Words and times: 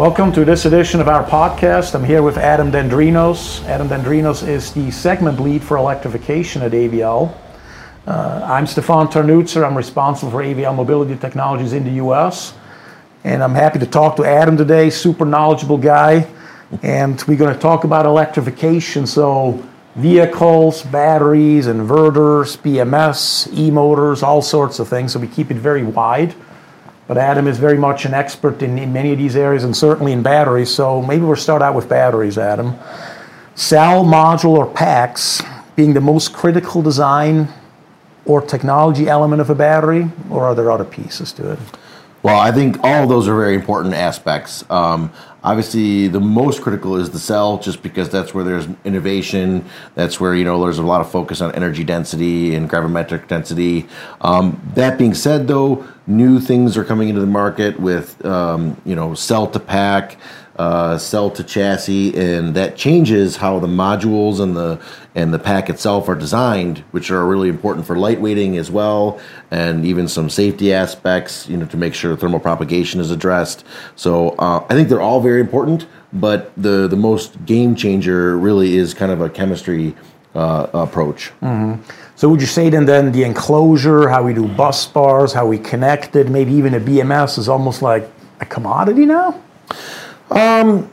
Welcome 0.00 0.32
to 0.32 0.46
this 0.46 0.64
edition 0.64 1.02
of 1.02 1.08
our 1.08 1.22
podcast. 1.22 1.94
I'm 1.94 2.04
here 2.04 2.22
with 2.22 2.38
Adam 2.38 2.72
Dendrinos. 2.72 3.62
Adam 3.66 3.86
Dendrinos 3.86 4.48
is 4.48 4.72
the 4.72 4.90
segment 4.90 5.38
lead 5.38 5.62
for 5.62 5.76
electrification 5.76 6.62
at 6.62 6.72
AVL. 6.72 7.36
Uh, 8.06 8.40
I'm 8.42 8.66
Stephan 8.66 9.08
Tarnutzer. 9.08 9.62
I'm 9.62 9.76
responsible 9.76 10.32
for 10.32 10.42
AVL 10.42 10.74
Mobility 10.74 11.16
Technologies 11.16 11.74
in 11.74 11.84
the 11.84 12.02
US. 12.02 12.54
And 13.24 13.42
I'm 13.42 13.54
happy 13.54 13.78
to 13.78 13.84
talk 13.84 14.16
to 14.16 14.24
Adam 14.24 14.56
today, 14.56 14.88
super 14.88 15.26
knowledgeable 15.26 15.76
guy. 15.76 16.26
And 16.82 17.22
we're 17.28 17.36
going 17.36 17.52
to 17.52 17.60
talk 17.60 17.84
about 17.84 18.06
electrification. 18.06 19.06
So, 19.06 19.62
vehicles, 19.96 20.82
batteries, 20.82 21.66
inverters, 21.66 22.56
BMS, 22.56 23.52
e 23.52 23.70
motors, 23.70 24.22
all 24.22 24.40
sorts 24.40 24.78
of 24.78 24.88
things. 24.88 25.12
So, 25.12 25.18
we 25.18 25.26
keep 25.26 25.50
it 25.50 25.58
very 25.58 25.82
wide. 25.82 26.34
But 27.10 27.18
Adam 27.18 27.48
is 27.48 27.58
very 27.58 27.76
much 27.76 28.04
an 28.04 28.14
expert 28.14 28.62
in, 28.62 28.78
in 28.78 28.92
many 28.92 29.10
of 29.10 29.18
these 29.18 29.34
areas 29.34 29.64
and 29.64 29.76
certainly 29.76 30.12
in 30.12 30.22
batteries. 30.22 30.72
So, 30.72 31.02
maybe 31.02 31.24
we'll 31.24 31.34
start 31.34 31.60
out 31.60 31.74
with 31.74 31.88
batteries, 31.88 32.38
Adam. 32.38 32.78
Cell, 33.56 34.04
module, 34.04 34.56
or 34.56 34.64
packs 34.64 35.42
being 35.74 35.92
the 35.92 36.00
most 36.00 36.32
critical 36.32 36.82
design 36.82 37.48
or 38.26 38.40
technology 38.40 39.08
element 39.08 39.40
of 39.40 39.50
a 39.50 39.56
battery, 39.56 40.08
or 40.30 40.44
are 40.44 40.54
there 40.54 40.70
other 40.70 40.84
pieces 40.84 41.32
to 41.32 41.50
it? 41.50 41.58
Well, 42.22 42.38
I 42.38 42.52
think 42.52 42.76
all 42.82 43.06
those 43.06 43.28
are 43.28 43.34
very 43.34 43.54
important 43.54 43.94
aspects. 43.94 44.62
Um, 44.68 45.10
obviously, 45.42 46.06
the 46.06 46.20
most 46.20 46.60
critical 46.60 46.96
is 46.96 47.08
the 47.10 47.18
cell, 47.18 47.56
just 47.58 47.82
because 47.82 48.10
that's 48.10 48.34
where 48.34 48.44
there's 48.44 48.68
innovation. 48.84 49.64
That's 49.94 50.20
where 50.20 50.34
you 50.34 50.44
know 50.44 50.62
there's 50.62 50.78
a 50.78 50.82
lot 50.82 51.00
of 51.00 51.10
focus 51.10 51.40
on 51.40 51.54
energy 51.54 51.82
density 51.82 52.54
and 52.54 52.68
gravimetric 52.68 53.26
density. 53.26 53.88
Um, 54.20 54.60
that 54.74 54.98
being 54.98 55.14
said, 55.14 55.48
though, 55.48 55.86
new 56.06 56.40
things 56.40 56.76
are 56.76 56.84
coming 56.84 57.08
into 57.08 57.22
the 57.22 57.26
market 57.26 57.80
with 57.80 58.22
um, 58.26 58.78
you 58.84 58.94
know 58.94 59.14
cell 59.14 59.46
to 59.46 59.58
pack 59.58 60.18
uh, 60.60 60.98
cell 60.98 61.30
to 61.30 61.42
chassis, 61.42 62.14
and 62.14 62.54
that 62.54 62.76
changes 62.76 63.38
how 63.38 63.58
the 63.58 63.66
modules 63.66 64.40
and 64.40 64.54
the 64.54 64.78
and 65.14 65.32
the 65.32 65.38
pack 65.38 65.70
itself 65.70 66.06
are 66.06 66.14
designed, 66.14 66.80
which 66.90 67.10
are 67.10 67.26
really 67.26 67.48
important 67.48 67.86
for 67.86 67.96
lightweighting 67.96 68.58
as 68.58 68.70
well, 68.70 69.18
and 69.50 69.86
even 69.86 70.06
some 70.06 70.28
safety 70.28 70.74
aspects, 70.74 71.48
you 71.48 71.56
know, 71.56 71.64
to 71.64 71.78
make 71.78 71.94
sure 71.94 72.14
thermal 72.14 72.38
propagation 72.38 73.00
is 73.00 73.10
addressed. 73.10 73.64
So 73.96 74.30
uh, 74.38 74.62
I 74.68 74.74
think 74.74 74.90
they're 74.90 75.00
all 75.00 75.22
very 75.22 75.40
important, 75.40 75.86
but 76.12 76.52
the 76.58 76.86
the 76.88 76.96
most 76.96 77.42
game 77.46 77.74
changer 77.74 78.36
really 78.36 78.76
is 78.76 78.92
kind 78.92 79.12
of 79.12 79.22
a 79.22 79.30
chemistry 79.30 79.96
uh, 80.34 80.66
approach. 80.74 81.32
Mm-hmm. 81.40 81.80
So 82.16 82.28
would 82.28 82.42
you 82.42 82.46
say 82.46 82.68
then 82.68 82.84
then 82.84 83.12
the 83.12 83.24
enclosure, 83.24 84.10
how 84.10 84.22
we 84.24 84.34
do 84.34 84.46
bus 84.46 84.86
bars, 84.86 85.32
how 85.32 85.46
we 85.46 85.56
connect 85.56 86.16
it, 86.16 86.28
maybe 86.28 86.52
even 86.52 86.74
a 86.74 86.80
BMS 86.80 87.38
is 87.38 87.48
almost 87.48 87.80
like 87.80 88.06
a 88.40 88.44
commodity 88.44 89.06
now? 89.06 89.40
Um, 90.30 90.90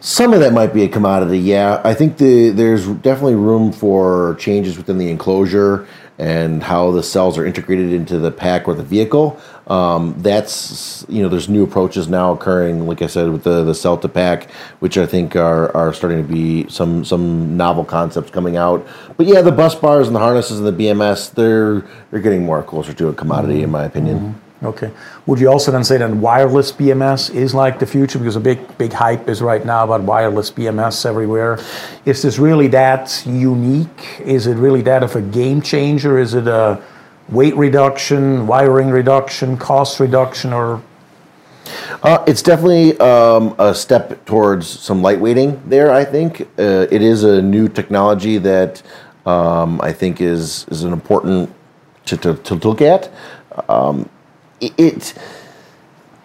some 0.00 0.34
of 0.34 0.40
that 0.40 0.52
might 0.52 0.74
be 0.74 0.84
a 0.84 0.88
commodity. 0.88 1.38
Yeah, 1.38 1.80
I 1.82 1.94
think 1.94 2.18
the, 2.18 2.50
there's 2.50 2.86
definitely 2.86 3.36
room 3.36 3.72
for 3.72 4.36
changes 4.38 4.76
within 4.76 4.98
the 4.98 5.10
enclosure 5.10 5.86
and 6.18 6.62
how 6.62 6.90
the 6.92 7.02
cells 7.02 7.36
are 7.38 7.44
integrated 7.44 7.92
into 7.92 8.18
the 8.18 8.30
pack 8.30 8.68
or 8.68 8.74
the 8.74 8.84
vehicle. 8.84 9.40
Um, 9.66 10.14
that's 10.18 11.06
you 11.08 11.22
know 11.22 11.28
there's 11.28 11.48
new 11.48 11.64
approaches 11.64 12.06
now 12.06 12.32
occurring, 12.32 12.86
like 12.86 13.00
I 13.00 13.06
said, 13.06 13.30
with 13.30 13.44
the 13.44 13.64
the 13.64 13.74
cell 13.74 13.96
to 13.96 14.08
pack, 14.08 14.50
which 14.80 14.98
I 14.98 15.06
think 15.06 15.36
are 15.36 15.74
are 15.74 15.92
starting 15.94 16.24
to 16.24 16.32
be 16.32 16.68
some 16.68 17.04
some 17.04 17.56
novel 17.56 17.84
concepts 17.84 18.30
coming 18.30 18.56
out. 18.56 18.86
But 19.16 19.26
yeah, 19.26 19.40
the 19.40 19.52
bus 19.52 19.74
bars 19.74 20.06
and 20.06 20.14
the 20.14 20.20
harnesses 20.20 20.60
and 20.60 20.66
the 20.68 20.84
BMS, 20.84 21.32
they're 21.32 21.82
they're 22.10 22.20
getting 22.20 22.44
more 22.44 22.62
closer 22.62 22.92
to 22.92 23.08
a 23.08 23.14
commodity, 23.14 23.62
in 23.62 23.70
my 23.70 23.84
opinion. 23.84 24.18
Mm-hmm. 24.18 24.43
Okay. 24.64 24.90
Would 25.26 25.40
you 25.40 25.48
also 25.48 25.70
then 25.70 25.84
say 25.84 25.98
that 25.98 26.10
wireless 26.10 26.72
BMS 26.72 27.34
is 27.34 27.54
like 27.54 27.78
the 27.78 27.86
future 27.86 28.18
because 28.18 28.36
a 28.36 28.40
big 28.40 28.78
big 28.78 28.92
hype 28.92 29.28
is 29.28 29.42
right 29.42 29.64
now 29.64 29.84
about 29.84 30.02
wireless 30.02 30.50
BMS 30.50 31.04
everywhere? 31.04 31.58
Is 32.06 32.22
this 32.22 32.38
really 32.38 32.68
that 32.68 33.22
unique? 33.26 34.20
Is 34.20 34.46
it 34.46 34.54
really 34.54 34.80
that 34.82 35.02
of 35.02 35.16
a 35.16 35.20
game 35.20 35.60
changer? 35.60 36.18
Is 36.18 36.32
it 36.32 36.48
a 36.48 36.82
weight 37.28 37.56
reduction, 37.56 38.46
wiring 38.46 38.88
reduction, 38.88 39.58
cost 39.58 40.00
reduction, 40.00 40.52
or? 40.52 40.82
Uh, 42.02 42.22
it's 42.26 42.42
definitely 42.42 42.98
um, 43.00 43.54
a 43.58 43.74
step 43.74 44.24
towards 44.24 44.66
some 44.68 45.02
lightweighting 45.02 45.60
there. 45.68 45.90
I 45.90 46.04
think 46.04 46.42
uh, 46.58 46.86
it 46.90 47.02
is 47.02 47.24
a 47.24 47.42
new 47.42 47.68
technology 47.68 48.38
that 48.38 48.82
um, 49.26 49.80
I 49.82 49.92
think 49.92 50.20
is 50.20 50.66
is 50.68 50.84
an 50.84 50.92
important 50.92 51.50
to, 52.06 52.16
to, 52.18 52.34
to 52.34 52.54
look 52.56 52.80
at. 52.80 53.10
Um, 53.68 54.08
it 54.76 55.14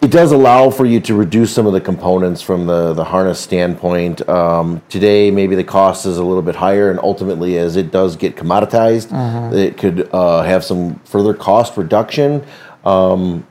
it 0.02 0.10
does 0.10 0.32
allow 0.32 0.70
for 0.70 0.86
you 0.86 0.98
to 1.00 1.14
reduce 1.14 1.54
some 1.54 1.66
of 1.66 1.74
the 1.74 1.80
components 1.80 2.40
from 2.40 2.66
the, 2.66 2.94
the 2.94 3.04
harness 3.04 3.38
standpoint. 3.38 4.26
Um, 4.30 4.80
today, 4.88 5.30
maybe 5.30 5.54
the 5.54 5.64
cost 5.64 6.06
is 6.06 6.16
a 6.16 6.24
little 6.24 6.42
bit 6.42 6.56
higher, 6.56 6.90
and 6.90 6.98
ultimately, 7.00 7.58
as 7.58 7.76
it 7.76 7.90
does 7.90 8.16
get 8.16 8.34
commoditized, 8.34 9.08
mm-hmm. 9.08 9.54
it 9.54 9.76
could 9.76 10.08
uh, 10.14 10.42
have 10.42 10.64
some 10.64 10.98
further 11.00 11.34
cost 11.34 11.76
reduction. 11.76 12.42
Um, 12.82 13.46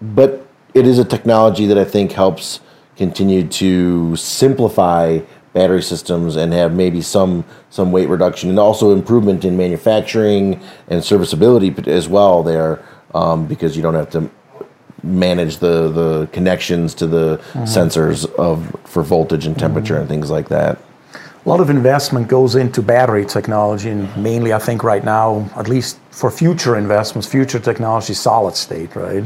but 0.00 0.46
it 0.74 0.86
is 0.86 1.00
a 1.00 1.04
technology 1.04 1.66
that 1.66 1.78
I 1.78 1.84
think 1.84 2.12
helps 2.12 2.60
continue 2.96 3.46
to 3.48 4.14
simplify 4.14 5.20
battery 5.54 5.82
systems 5.82 6.36
and 6.36 6.52
have 6.52 6.72
maybe 6.72 7.00
some 7.00 7.44
some 7.70 7.90
weight 7.90 8.08
reduction 8.08 8.50
and 8.50 8.58
also 8.60 8.92
improvement 8.92 9.44
in 9.44 9.56
manufacturing 9.56 10.60
and 10.88 11.02
serviceability 11.02 11.74
as 11.88 12.06
well 12.06 12.42
there 12.42 12.84
um, 13.14 13.46
because 13.46 13.76
you 13.76 13.82
don't 13.82 13.94
have 13.94 14.10
to 14.10 14.30
manage 15.02 15.58
the, 15.58 15.90
the 15.90 16.28
connections 16.32 16.94
to 16.94 17.06
the 17.06 17.38
mm-hmm. 17.38 17.62
sensors 17.64 18.32
of 18.34 18.74
for 18.84 19.02
voltage 19.02 19.46
and 19.46 19.58
temperature 19.58 19.94
mm-hmm. 19.94 20.00
and 20.02 20.08
things 20.08 20.30
like 20.30 20.48
that. 20.48 20.78
A 21.14 21.48
lot 21.48 21.60
of 21.60 21.70
investment 21.70 22.28
goes 22.28 22.56
into 22.56 22.82
battery 22.82 23.24
technology, 23.24 23.88
and 23.88 24.14
mainly, 24.22 24.52
I 24.52 24.58
think, 24.58 24.82
right 24.82 25.02
now, 25.02 25.48
at 25.56 25.68
least 25.68 25.98
for 26.10 26.30
future 26.30 26.76
investments, 26.76 27.26
future 27.26 27.60
technology, 27.60 28.12
solid 28.12 28.54
state, 28.54 28.94
right? 28.94 29.24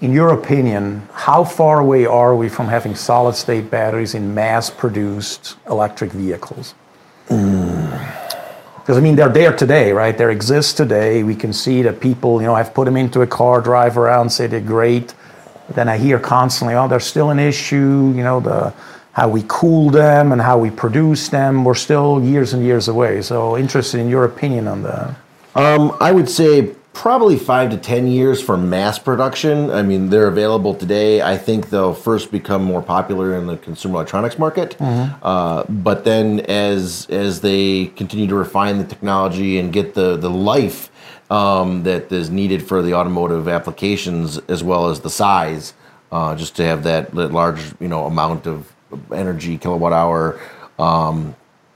In 0.00 0.12
your 0.12 0.34
opinion, 0.34 1.08
how 1.12 1.44
far 1.44 1.80
away 1.80 2.06
are 2.06 2.36
we 2.36 2.48
from 2.48 2.68
having 2.68 2.94
solid 2.94 3.34
state 3.34 3.70
batteries 3.70 4.14
in 4.14 4.34
mass 4.34 4.68
produced 4.68 5.56
electric 5.68 6.12
vehicles? 6.12 6.74
Mm. 7.28 7.57
Because 8.88 8.96
I 8.96 9.02
mean, 9.02 9.16
they're 9.16 9.28
there 9.28 9.54
today, 9.54 9.92
right? 9.92 10.16
They 10.16 10.32
exist 10.32 10.78
today. 10.78 11.22
We 11.22 11.34
can 11.34 11.52
see 11.52 11.82
that 11.82 12.00
people, 12.00 12.40
you 12.40 12.46
know, 12.46 12.54
I've 12.54 12.72
put 12.72 12.86
them 12.86 12.96
into 12.96 13.20
a 13.20 13.26
car, 13.26 13.60
drive 13.60 13.98
around, 13.98 14.30
say 14.30 14.46
they're 14.46 14.62
great. 14.62 15.12
Then 15.74 15.90
I 15.90 15.98
hear 15.98 16.18
constantly, 16.18 16.74
oh, 16.74 16.88
there's 16.88 17.04
still 17.04 17.28
an 17.28 17.38
issue. 17.38 18.14
You 18.16 18.24
know, 18.24 18.40
the 18.40 18.72
how 19.12 19.28
we 19.28 19.44
cool 19.46 19.90
them 19.90 20.32
and 20.32 20.40
how 20.40 20.56
we 20.56 20.70
produce 20.70 21.28
them. 21.28 21.64
We're 21.64 21.74
still 21.74 22.24
years 22.24 22.54
and 22.54 22.64
years 22.64 22.88
away. 22.88 23.20
So, 23.20 23.58
interested 23.58 24.00
in 24.00 24.08
your 24.08 24.24
opinion 24.24 24.66
on 24.66 24.82
that. 24.84 25.14
Um, 25.54 25.94
I 26.00 26.10
would 26.10 26.30
say 26.30 26.74
probably 26.92 27.38
five 27.38 27.70
to 27.70 27.76
ten 27.76 28.06
years 28.06 28.42
for 28.42 28.56
mass 28.56 28.98
production. 28.98 29.70
I 29.70 29.82
mean, 29.82 30.10
they're 30.10 30.26
available 30.26 30.74
today. 30.74 31.22
I 31.22 31.36
think 31.36 31.70
they'll 31.70 31.94
first 31.94 32.30
become 32.30 32.64
more 32.64 32.82
popular 32.82 33.36
in 33.36 33.46
the 33.46 33.56
consumer 33.56 33.96
electronics 33.96 34.38
market, 34.38 34.76
mm-hmm. 34.78 35.14
uh, 35.22 35.64
but 35.68 36.04
then 36.04 36.40
as 36.40 37.06
as 37.10 37.40
they 37.40 37.86
continue 37.86 38.26
to 38.26 38.34
refine 38.34 38.78
the 38.78 38.84
technology 38.84 39.58
and 39.58 39.72
get 39.72 39.94
the 39.94 40.16
the 40.16 40.30
life 40.30 40.90
um, 41.30 41.82
that 41.84 42.10
is 42.10 42.30
needed 42.30 42.66
for 42.66 42.82
the 42.82 42.94
automotive 42.94 43.48
applications 43.48 44.38
as 44.48 44.64
well 44.64 44.88
as 44.88 45.00
the 45.00 45.10
size, 45.10 45.74
uh, 46.10 46.34
just 46.34 46.56
to 46.56 46.64
have 46.64 46.82
that, 46.84 47.14
large 47.14 47.60
you 47.80 47.88
know 47.88 48.06
amount 48.06 48.46
of 48.46 48.72
energy 49.12 49.58
kilowatt 49.58 49.92
hour 49.92 50.40
um, 50.78 51.34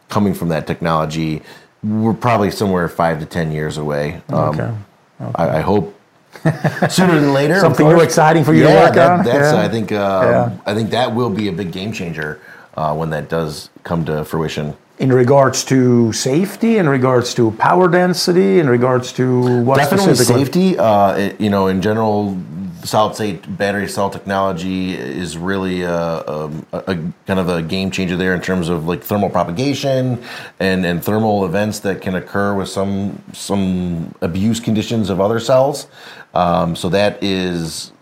coming 0.09 0.35
from 0.35 0.49
that 0.49 0.67
technology. 0.67 1.43
We're 1.83 2.15
probably 2.15 2.51
somewhere 2.51 2.89
five 2.89 3.21
to 3.21 3.27
ten 3.27 3.53
years 3.53 3.77
away. 3.77 4.23
Um, 4.29 4.61
okay. 4.61 4.75
Okay. 5.23 5.43
I, 5.43 5.59
I, 5.59 5.61
hope 5.61 5.99
sooner 6.91 7.21
than 7.21 7.33
later. 7.33 7.61
Something 7.61 7.89
new 7.89 8.01
exciting 8.01 8.45
for 8.45 8.55
you 8.55 8.65
yeah, 8.65 8.69
to 8.69 8.75
work 8.75 8.95
that, 8.95 9.11
on. 9.11 9.25
That's, 9.25 9.53
yeah. 9.53 9.63
I 9.63 9.69
think. 9.69 9.93
Um, 9.93 10.25
yeah. 10.25 10.59
I 10.67 10.75
think 10.75 10.91
that 10.91 11.15
will 11.15 11.31
be 11.31 11.49
a 11.49 11.53
big 11.53 11.73
game 11.73 11.93
changer 11.93 12.41
uh, 12.77 12.95
when 12.95 13.11
that 13.11 13.29
does 13.29 13.71
come 13.85 14.05
to 14.07 14.25
fruition. 14.25 14.77
In 14.99 15.13
regards 15.13 15.65
to 15.65 16.13
safety, 16.13 16.79
in 16.79 16.89
regards 16.89 17.35
to 17.35 17.51
power 17.53 17.89
density, 17.89 18.59
in 18.59 18.69
regards 18.69 19.13
to 19.15 19.63
what 19.63 19.77
definitely 19.77 20.15
safety. 20.15 20.79
Uh, 20.79 21.17
it, 21.17 21.41
you 21.41 21.51
know, 21.51 21.67
in 21.67 21.83
general, 21.83 22.37
solid 22.85 23.15
state 23.15 23.57
battery 23.57 23.89
cell 23.89 24.11
technology 24.11 24.95
is 24.95 25.39
really 25.39 25.83
a, 25.83 25.93
a, 25.93 26.51
a, 26.73 26.97
kind 27.27 27.39
of 27.39 27.49
a 27.49 27.63
game 27.63 27.91
changer 27.91 28.17
there 28.17 28.35
in 28.35 28.41
terms 28.41 28.69
of 28.69 28.87
like 28.87 29.03
thermal 29.03 29.31
propagation 29.31 30.23
and, 30.61 30.85
and 30.85 31.05
thermal 31.05 31.45
events 31.45 31.81
that 31.81 32.01
can 32.01 32.15
occur 32.15 32.55
with 32.55 32.69
some 32.69 33.23
some 33.33 34.15
abuse 34.21 34.61
conditions 34.61 35.11
of 35.11 35.21
other 35.21 35.41
cells. 35.41 35.87
Um, 36.35 36.77
so 36.77 36.89
that 36.89 37.23
is 37.23 37.93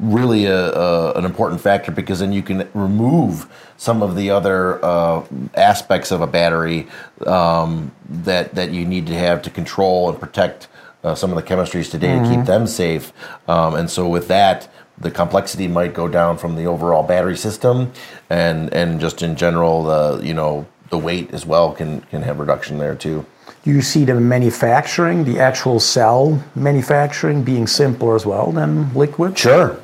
really 0.00 0.46
a, 0.46 1.12
an 1.12 1.24
important 1.24 1.60
factor 1.60 1.90
because 1.90 2.20
then 2.20 2.32
you 2.32 2.42
can 2.42 2.68
remove 2.74 3.50
some 3.76 4.02
of 4.02 4.16
the 4.16 4.30
other 4.30 4.84
uh, 4.84 5.24
aspects 5.54 6.10
of 6.10 6.20
a 6.20 6.26
battery 6.26 6.86
um, 7.26 7.92
that 8.08 8.54
that 8.54 8.70
you 8.70 8.84
need 8.84 9.06
to 9.06 9.14
have 9.14 9.42
to 9.42 9.50
control 9.50 10.10
and 10.10 10.20
protect 10.20 10.68
uh, 11.06 11.14
some 11.14 11.30
of 11.30 11.36
the 11.36 11.42
chemistries 11.42 11.88
today 11.90 12.08
mm-hmm. 12.08 12.24
to 12.24 12.30
keep 12.30 12.38
mm-hmm. 12.38 12.46
them 12.46 12.66
safe. 12.66 13.12
Um, 13.48 13.76
and 13.76 13.88
so 13.88 14.08
with 14.08 14.26
that, 14.28 14.68
the 14.98 15.10
complexity 15.10 15.68
might 15.68 15.94
go 15.94 16.08
down 16.08 16.36
from 16.36 16.56
the 16.56 16.66
overall 16.66 17.02
battery 17.02 17.36
system, 17.36 17.92
and 18.28 18.72
and 18.72 18.98
just 18.98 19.22
in 19.22 19.36
general, 19.36 19.84
the 19.84 20.26
you 20.26 20.34
know 20.34 20.66
the 20.90 20.98
weight 20.98 21.32
as 21.32 21.46
well 21.46 21.72
can 21.72 22.00
can 22.12 22.22
have 22.22 22.40
reduction 22.40 22.78
there 22.78 22.94
too. 22.94 23.24
Do 23.62 23.70
you 23.70 23.82
see 23.82 24.04
the 24.04 24.14
manufacturing, 24.14 25.24
the 25.24 25.38
actual 25.38 25.80
cell 25.80 26.42
manufacturing, 26.54 27.42
being 27.42 27.66
simpler 27.66 28.14
as 28.14 28.24
well 28.24 28.52
than 28.52 28.92
liquid? 28.94 29.36
Sure. 29.36 29.78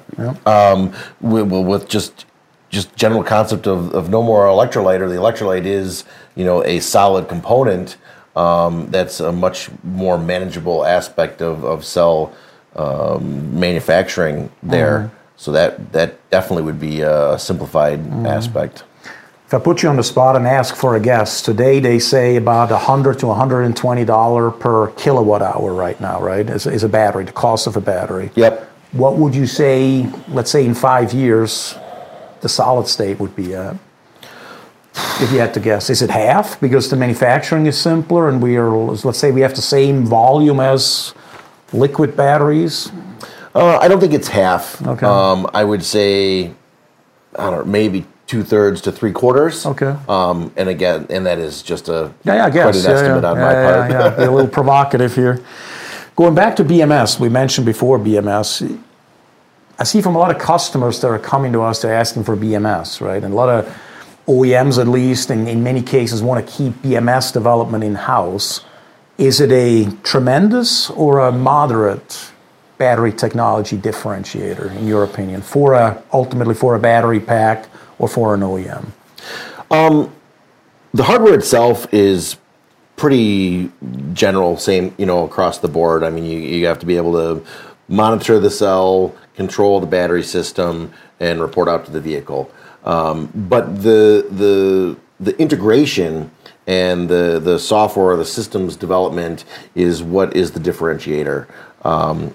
Um, 0.46 0.92
with, 1.20 1.50
with 1.50 1.88
just 1.88 2.24
just 2.70 2.96
general 2.96 3.22
concept 3.22 3.66
of, 3.66 3.92
of 3.94 4.08
no 4.08 4.22
more 4.22 4.46
electrolyte 4.46 5.00
or 5.00 5.08
the 5.08 5.16
electrolyte 5.16 5.66
is 5.66 6.04
you 6.34 6.44
know 6.44 6.64
a 6.64 6.80
solid 6.80 7.28
component 7.28 7.96
um, 8.36 8.90
that's 8.90 9.20
a 9.20 9.30
much 9.32 9.68
more 9.84 10.16
manageable 10.18 10.84
aspect 10.84 11.42
of, 11.42 11.64
of 11.64 11.84
cell 11.84 12.32
um, 12.76 13.58
manufacturing 13.58 14.50
there 14.62 14.98
Mm-hmm. 14.98 15.16
so 15.36 15.52
that 15.52 15.92
that 15.92 16.30
definitely 16.30 16.62
would 16.62 16.80
be 16.80 17.02
a 17.02 17.38
simplified 17.38 17.98
Mm-hmm. 18.00 18.26
aspect 18.26 18.84
If 19.46 19.52
I 19.54 19.58
put 19.58 19.82
you 19.82 19.90
on 19.90 19.96
the 19.96 20.02
spot 20.02 20.34
and 20.36 20.46
ask 20.46 20.74
for 20.74 20.96
a 20.96 21.00
guess, 21.00 21.42
today 21.42 21.78
they 21.80 21.98
say 21.98 22.36
about 22.36 22.70
100 22.70 23.18
to 23.18 23.26
120 23.26 24.04
dollar 24.06 24.50
per 24.50 24.88
kilowatt 24.92 25.42
hour 25.42 25.74
right 25.74 26.00
now, 26.00 26.22
right? 26.22 26.48
Is, 26.48 26.66
is 26.66 26.84
a 26.84 26.88
battery, 26.88 27.24
the 27.26 27.32
cost 27.32 27.66
of 27.66 27.76
a 27.76 27.80
battery. 27.82 28.30
yep 28.34 28.54
What 28.92 29.16
would 29.18 29.34
you 29.34 29.46
say, 29.46 30.06
let's 30.28 30.50
say 30.50 30.64
in 30.64 30.74
five 30.74 31.12
years, 31.12 31.74
the 32.40 32.48
solid 32.48 32.86
state 32.88 33.20
would 33.20 33.34
be 33.36 33.54
at? 33.54 33.76
If 34.94 35.32
you 35.32 35.38
had 35.38 35.54
to 35.54 35.60
guess, 35.60 35.88
is 35.90 36.02
it 36.02 36.10
half 36.10 36.60
because 36.60 36.90
the 36.90 36.96
manufacturing 36.96 37.66
is 37.66 37.80
simpler 37.80 38.28
and 38.28 38.42
we 38.42 38.56
are, 38.56 38.70
let's 38.70 39.18
say 39.18 39.30
we 39.32 39.40
have 39.40 39.54
the 39.54 39.62
same 39.62 40.04
volume 40.04 40.60
as 40.60 41.14
liquid 41.72 42.16
batteries? 42.16 42.90
uh, 43.54 43.78
i 43.78 43.86
don't 43.88 44.00
think 44.00 44.12
it's 44.14 44.28
half 44.28 44.80
Okay. 44.86 45.06
um, 45.06 45.46
i 45.54 45.62
would 45.62 45.82
say 45.84 46.52
i 47.38 47.50
don't 47.50 47.66
know 47.66 47.70
maybe 47.70 48.04
two-thirds 48.26 48.80
to 48.82 48.90
three 48.92 49.12
quarters 49.12 49.66
Okay. 49.66 49.94
um, 50.08 50.50
and 50.56 50.68
again 50.70 51.06
and 51.10 51.26
that 51.26 51.38
is 51.38 51.62
just 51.62 51.88
a 51.88 52.12
Yeah, 52.24 52.34
yeah, 52.36 52.44
I 52.46 52.50
guess. 52.50 52.64
quite 52.64 52.76
an 52.76 52.82
yeah, 52.90 52.96
estimate 52.96 53.22
yeah, 53.24 53.30
on 53.30 53.36
yeah, 53.36 53.42
my 53.44 53.52
yeah, 53.52 53.64
part 53.88 53.90
Yeah, 53.90 54.08
Be 54.16 54.22
a 54.24 54.30
little 54.30 54.48
provocative 54.60 55.14
here. 55.14 55.42
Going 56.16 56.34
back 56.34 56.56
to 56.56 56.64
BMS, 56.64 57.18
we 57.20 57.28
mentioned 57.30 57.64
before 57.66 57.98
BMS. 57.98 58.78
I 59.78 59.84
see 59.84 60.00
from 60.02 60.14
a 60.16 60.18
lot 60.18 60.30
of 60.34 60.38
customers 60.40 61.00
that 61.00 61.08
are 61.08 61.18
coming 61.18 61.52
to 61.52 61.62
us, 61.62 61.80
they're 61.82 61.94
asking 61.94 62.24
for 62.24 62.36
BMS, 62.36 63.00
right? 63.00 63.22
And 63.24 63.32
a 63.32 63.36
lot 63.36 63.48
of 63.48 63.64
OEMs, 64.26 64.78
at 64.78 64.88
least, 64.88 65.30
and 65.30 65.48
in 65.48 65.62
many 65.62 65.82
cases, 65.82 66.22
want 66.22 66.46
to 66.46 66.52
keep 66.52 66.72
BMS 66.74 67.32
development 67.32 67.82
in 67.82 67.94
house. 67.94 68.64
Is 69.18 69.40
it 69.40 69.50
a 69.52 69.90
tremendous 70.02 70.90
or 70.90 71.18
a 71.20 71.32
moderate 71.32 72.30
battery 72.78 73.12
technology 73.12 73.76
differentiator, 73.76 74.76
in 74.76 74.86
your 74.86 75.04
opinion, 75.04 75.42
for 75.42 75.74
a 75.74 76.02
ultimately 76.12 76.54
for 76.54 76.74
a 76.74 76.78
battery 76.78 77.20
pack 77.20 77.68
or 77.98 78.08
for 78.08 78.34
an 78.34 78.40
OEM? 78.40 78.86
Um, 79.70 80.12
the 80.94 81.04
hardware 81.04 81.34
itself 81.34 81.92
is 81.92 82.36
pretty 82.96 83.70
general, 84.12 84.56
same 84.56 84.94
you 84.98 85.06
know 85.06 85.24
across 85.24 85.58
the 85.58 85.68
board. 85.68 86.04
I 86.04 86.10
mean, 86.10 86.24
you, 86.24 86.38
you 86.38 86.66
have 86.66 86.78
to 86.80 86.86
be 86.86 86.96
able 86.96 87.12
to 87.12 87.44
monitor 87.88 88.38
the 88.38 88.50
cell, 88.50 89.14
control 89.34 89.80
the 89.80 89.86
battery 89.86 90.22
system, 90.22 90.92
and 91.18 91.40
report 91.40 91.68
out 91.68 91.84
to 91.86 91.90
the 91.90 92.00
vehicle. 92.00 92.50
Um, 92.84 93.30
but 93.34 93.82
the 93.82 94.26
the 94.30 94.96
the 95.20 95.38
integration 95.40 96.30
and 96.66 97.08
the 97.08 97.40
the 97.42 97.58
software, 97.58 98.16
the 98.16 98.24
systems 98.24 98.76
development 98.76 99.44
is 99.74 100.02
what 100.02 100.36
is 100.36 100.52
the 100.52 100.60
differentiator. 100.60 101.46
Um, 101.84 102.34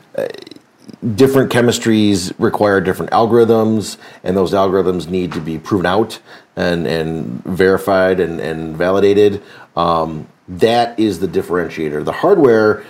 different 1.15 1.51
chemistries 1.51 2.33
require 2.39 2.81
different 2.81 3.11
algorithms, 3.11 3.97
and 4.23 4.35
those 4.35 4.53
algorithms 4.53 5.07
need 5.07 5.31
to 5.33 5.39
be 5.39 5.57
proven 5.57 5.85
out 5.85 6.19
and, 6.55 6.87
and 6.87 7.43
verified 7.43 8.19
and, 8.19 8.39
and 8.39 8.75
validated. 8.75 9.41
Um, 9.75 10.27
that 10.47 10.99
is 10.99 11.19
the 11.19 11.27
differentiator. 11.27 12.03
The 12.03 12.11
hardware, 12.11 12.85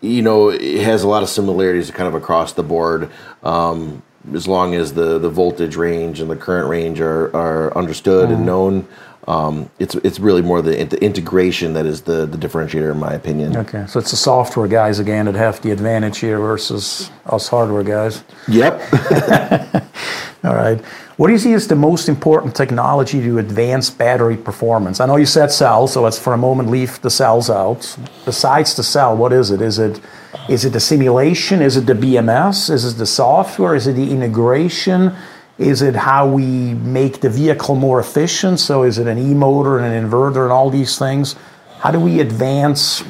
you 0.00 0.22
know, 0.22 0.50
it 0.50 0.82
has 0.82 1.02
a 1.02 1.08
lot 1.08 1.22
of 1.22 1.28
similarities 1.28 1.90
kind 1.90 2.08
of 2.08 2.14
across 2.14 2.52
the 2.52 2.62
board. 2.62 3.10
Um, 3.42 4.02
as 4.34 4.48
long 4.48 4.74
as 4.74 4.94
the, 4.94 5.18
the 5.18 5.28
voltage 5.28 5.76
range 5.76 6.20
and 6.20 6.30
the 6.30 6.36
current 6.36 6.68
range 6.68 7.00
are, 7.00 7.34
are 7.34 7.76
understood 7.76 8.28
and 8.28 8.38
mm-hmm. 8.38 8.46
known, 8.46 8.88
um, 9.26 9.68
it's 9.80 9.96
it's 9.96 10.20
really 10.20 10.42
more 10.42 10.62
the, 10.62 10.84
the 10.84 11.02
integration 11.02 11.74
that 11.74 11.84
is 11.84 12.02
the, 12.02 12.26
the 12.26 12.38
differentiator, 12.38 12.92
in 12.92 12.98
my 12.98 13.12
opinion. 13.12 13.56
Okay, 13.56 13.84
so 13.86 13.98
it's 13.98 14.12
the 14.12 14.16
software 14.16 14.68
guys 14.68 15.00
again 15.00 15.26
that 15.26 15.34
have 15.34 15.60
the 15.62 15.72
advantage 15.72 16.18
here 16.18 16.38
versus 16.38 17.10
us 17.26 17.48
hardware 17.48 17.82
guys. 17.82 18.22
Yep. 18.46 18.80
All 20.44 20.54
right. 20.54 20.80
What 21.16 21.26
do 21.26 21.32
you 21.32 21.38
see 21.40 21.54
as 21.54 21.66
the 21.66 21.74
most 21.74 22.08
important 22.08 22.54
technology 22.54 23.20
to 23.20 23.38
advance 23.38 23.90
battery 23.90 24.36
performance? 24.36 25.00
I 25.00 25.06
know 25.06 25.16
you 25.16 25.26
said 25.26 25.50
cells, 25.50 25.94
so 25.94 26.02
let's 26.02 26.18
for 26.18 26.34
a 26.34 26.38
moment 26.38 26.70
leave 26.70 27.00
the 27.00 27.10
cells 27.10 27.50
out. 27.50 27.96
Besides 28.24 28.76
the 28.76 28.84
cell, 28.84 29.16
what 29.16 29.32
is 29.32 29.50
it? 29.50 29.60
Is 29.60 29.80
it 29.80 30.00
is 30.48 30.64
it 30.64 30.70
the 30.70 30.80
simulation? 30.80 31.62
Is 31.62 31.76
it 31.76 31.86
the 31.86 31.94
BMS? 31.94 32.70
Is 32.70 32.84
it 32.84 32.96
the 32.98 33.06
software? 33.06 33.74
Is 33.74 33.88
it 33.88 33.94
the 33.94 34.12
integration? 34.12 35.16
Is 35.58 35.80
it 35.80 35.96
how 35.96 36.28
we 36.28 36.74
make 36.74 37.20
the 37.20 37.30
vehicle 37.30 37.76
more 37.76 37.98
efficient? 37.98 38.60
So 38.60 38.82
is 38.82 38.98
it 38.98 39.06
an 39.06 39.18
e-motor 39.18 39.78
and 39.78 39.86
an 39.86 40.10
inverter 40.10 40.44
and 40.44 40.52
all 40.52 40.68
these 40.68 40.98
things? 40.98 41.34
How 41.78 41.90
do 41.90 41.98
we 41.98 42.20
advance 42.20 43.02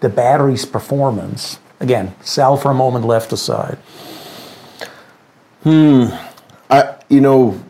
the 0.00 0.08
battery's 0.08 0.66
performance? 0.66 1.58
Again, 1.80 2.14
cell 2.22 2.56
for 2.56 2.70
a 2.70 2.74
moment 2.74 3.04
left 3.04 3.32
aside. 3.32 3.78
Hmm. 5.62 6.06
I, 6.70 6.96
you 7.08 7.20
know, 7.20 7.62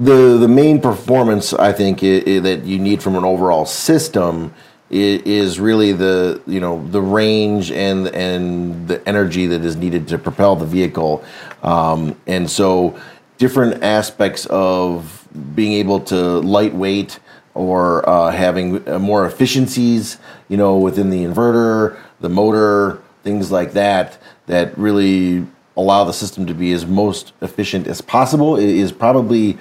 the 0.00 0.36
the 0.38 0.48
main 0.48 0.80
performance 0.80 1.52
I 1.52 1.72
think 1.72 2.00
that 2.00 2.62
you 2.64 2.78
need 2.78 3.02
from 3.02 3.14
an 3.14 3.24
overall 3.24 3.64
system 3.64 4.52
is, 4.90 5.58
really 5.58 5.92
the 5.92 6.40
you 6.46 6.60
know 6.60 6.86
the 6.88 7.00
range 7.00 7.70
and 7.70 8.08
and 8.08 8.86
the 8.88 9.06
energy 9.08 9.46
that 9.46 9.64
is 9.64 9.76
needed 9.76 10.08
to 10.08 10.18
propel 10.18 10.56
the 10.56 10.66
vehicle, 10.66 11.24
um, 11.62 12.16
and 12.26 12.48
so 12.50 12.98
different 13.38 13.82
aspects 13.82 14.46
of 14.46 15.26
being 15.54 15.72
able 15.72 16.00
to 16.00 16.16
lightweight 16.40 17.18
or 17.54 18.08
uh, 18.08 18.30
having 18.30 18.86
uh, 18.88 18.98
more 18.98 19.26
efficiencies, 19.26 20.18
you 20.48 20.56
know, 20.56 20.76
within 20.76 21.10
the 21.10 21.24
inverter, 21.24 21.96
the 22.20 22.28
motor, 22.28 23.00
things 23.22 23.50
like 23.50 23.72
that, 23.72 24.18
that 24.46 24.76
really 24.76 25.46
allow 25.76 26.04
the 26.04 26.12
system 26.12 26.46
to 26.46 26.54
be 26.54 26.72
as 26.72 26.86
most 26.86 27.32
efficient 27.40 27.86
as 27.86 28.00
possible. 28.00 28.56
Is 28.56 28.92
probably 28.92 29.58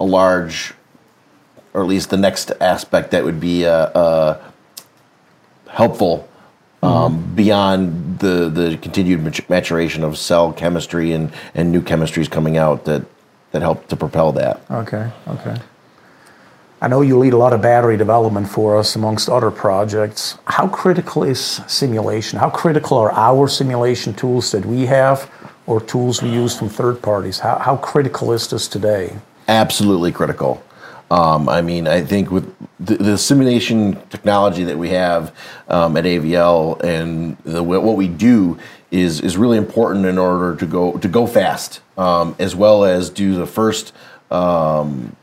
a 0.00 0.04
large, 0.04 0.74
or 1.72 1.82
at 1.82 1.88
least 1.88 2.10
the 2.10 2.16
next 2.16 2.50
aspect 2.60 3.10
that 3.12 3.24
would 3.24 3.40
be 3.40 3.66
uh, 3.66 3.70
uh, 3.70 4.50
helpful 5.74 6.28
um, 6.82 7.34
beyond 7.34 8.18
the, 8.18 8.48
the 8.48 8.78
continued 8.78 9.48
maturation 9.48 10.04
of 10.04 10.18
cell 10.18 10.52
chemistry 10.52 11.12
and, 11.12 11.32
and 11.54 11.72
new 11.72 11.80
chemistries 11.80 12.30
coming 12.30 12.56
out 12.56 12.84
that, 12.84 13.04
that 13.52 13.62
help 13.62 13.88
to 13.88 13.96
propel 13.96 14.32
that. 14.32 14.60
Okay, 14.70 15.10
okay. 15.28 15.56
I 16.80 16.88
know 16.88 17.00
you 17.00 17.18
lead 17.18 17.32
a 17.32 17.38
lot 17.38 17.54
of 17.54 17.62
battery 17.62 17.96
development 17.96 18.48
for 18.48 18.76
us 18.76 18.94
amongst 18.94 19.28
other 19.30 19.50
projects. 19.50 20.36
How 20.44 20.68
critical 20.68 21.24
is 21.24 21.40
simulation? 21.66 22.38
How 22.38 22.50
critical 22.50 22.98
are 22.98 23.12
our 23.12 23.48
simulation 23.48 24.12
tools 24.12 24.52
that 24.52 24.66
we 24.66 24.84
have 24.86 25.30
or 25.66 25.80
tools 25.80 26.22
we 26.22 26.28
use 26.28 26.54
from 26.56 26.68
third 26.68 27.00
parties? 27.00 27.38
How, 27.38 27.58
how 27.58 27.76
critical 27.76 28.32
is 28.32 28.48
this 28.48 28.68
today? 28.68 29.16
absolutely 29.48 30.12
critical. 30.12 30.62
Um, 31.14 31.48
I 31.48 31.62
mean, 31.62 31.86
I 31.86 32.00
think 32.00 32.32
with 32.32 32.52
the, 32.80 32.96
the 32.96 33.16
simulation 33.16 34.00
technology 34.10 34.64
that 34.64 34.76
we 34.76 34.88
have 34.88 35.32
um, 35.68 35.96
at 35.96 36.04
AVL 36.04 36.82
and 36.82 37.36
the, 37.44 37.62
what 37.62 37.96
we 37.96 38.08
do 38.08 38.58
is 38.90 39.20
is 39.20 39.36
really 39.36 39.56
important 39.56 40.06
in 40.06 40.18
order 40.18 40.56
to 40.56 40.66
go 40.66 40.98
to 40.98 41.06
go 41.06 41.28
fast, 41.28 41.80
um, 41.96 42.34
as 42.40 42.56
well 42.56 42.84
as 42.84 43.10
do 43.10 43.36
the 43.36 43.46
first. 43.46 43.92
Um, 44.32 45.14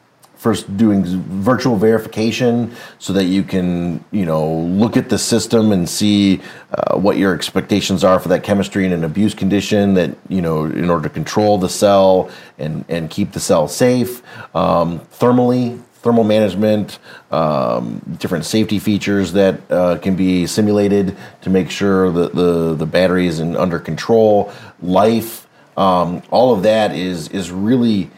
first 0.41 0.75
doing 0.75 1.05
virtual 1.05 1.75
verification 1.75 2.75
so 2.98 3.13
that 3.13 3.25
you 3.25 3.43
can 3.43 4.03
you 4.10 4.25
know 4.25 4.51
look 4.51 4.98
at 4.98 5.07
the 5.07 5.17
system 5.17 5.71
and 5.71 5.88
see 5.88 6.41
uh, 6.74 6.98
what 6.98 7.15
your 7.15 7.36
expectations 7.36 8.03
are 8.03 8.19
for 8.19 8.29
that 8.29 8.43
chemistry 8.43 8.83
in 8.83 8.91
an 8.91 9.03
abuse 9.03 9.36
condition 9.36 9.93
that 9.93 10.10
you 10.29 10.41
know 10.41 10.65
in 10.65 10.89
order 10.89 11.07
to 11.07 11.13
control 11.13 11.60
the 11.60 11.69
cell 11.69 12.27
and 12.57 12.83
and 12.89 13.12
keep 13.12 13.33
the 13.33 13.39
cell 13.39 13.67
safe 13.67 14.24
um, 14.55 15.00
thermally 15.19 15.79
thermal 16.01 16.24
management 16.24 16.98
um, 17.29 18.01
different 18.19 18.43
safety 18.43 18.79
features 18.79 19.33
that 19.33 19.62
uh, 19.71 19.95
can 20.00 20.15
be 20.15 20.48
simulated 20.48 21.15
to 21.41 21.51
make 21.51 21.69
sure 21.69 22.12
that 22.12 22.33
the 22.33 22.74
the 22.74 22.88
battery 22.88 23.27
is 23.27 23.39
in 23.39 23.55
under 23.55 23.77
control. 23.77 24.51
Life 24.81 25.48
um, 25.77 26.24
all 26.31 26.51
of 26.51 26.63
that 26.63 26.95
is 26.95 27.27
is 27.29 27.51
really 27.51 28.10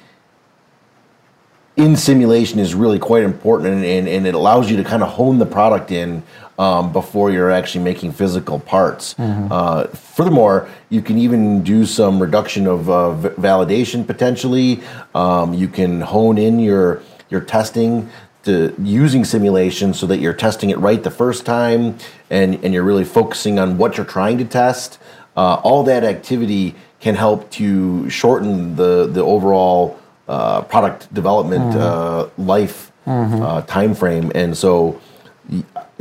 in 1.76 1.96
simulation 1.96 2.60
is 2.60 2.76
really 2.76 3.00
quite 3.00 3.24
important 3.24 3.84
and, 3.84 4.08
and, 4.08 4.28
it 4.28 4.36
allows 4.36 4.70
you 4.70 4.78
to 4.78 4.84
kind 4.84 5.02
of 5.02 5.10
hone 5.10 5.40
the 5.40 5.46
product 5.46 5.92
in 5.92 6.22
um, 6.60 6.94
before 6.94 7.32
you're 7.32 7.50
actually 7.50 7.84
making 7.84 8.12
physical 8.12 8.60
parts. 8.60 9.16
Uh, 9.52 9.88
furthermore, 9.88 10.70
you 10.90 11.02
can 11.02 11.18
even 11.18 11.64
do 11.64 11.86
some 11.86 12.22
reduction 12.22 12.68
of 12.68 12.90
uh, 12.90 13.14
v- 13.14 13.30
validation 13.30 14.06
potentially. 14.06 14.82
Um, 15.16 15.56
you 15.56 15.68
can 15.68 16.02
hone 16.02 16.38
in 16.38 16.60
your 16.60 17.02
your 17.30 17.42
testing 17.42 18.10
to 18.44 18.76
using 18.80 19.26
simulation 19.26 19.94
so 19.94 20.06
that 20.06 20.20
you're 20.20 20.34
testing 20.34 20.70
it 20.70 20.78
right 20.78 21.02
the 21.02 21.10
first 21.10 21.46
time 21.46 21.98
and, 22.30 22.64
and 22.64 22.74
you're 22.74 22.84
really 22.84 23.06
focusing 23.06 23.58
on 23.58 23.78
what 23.78 23.98
you're 23.98 24.06
trying 24.06 24.38
to 24.38 24.46
test. 24.46 25.00
Uh, 25.36 25.56
all 25.64 25.84
that 25.84 26.04
activity 26.04 26.76
can 27.00 27.16
help 27.16 27.50
to 27.50 28.08
shorten 28.10 28.76
the, 28.76 29.08
the 29.08 29.22
overall 29.22 30.00
uh, 30.28 30.62
product 30.64 31.14
development 31.14 31.76
uh, 31.76 32.28
life 32.38 32.92
uh, 33.06 33.62
time 33.64 33.94
frame. 33.94 34.32
And 34.34 34.56
so 34.58 35.00